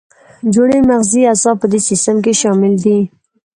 [0.53, 2.99] جوړې مغزي اعصاب په دې سیستم کې شامل دي.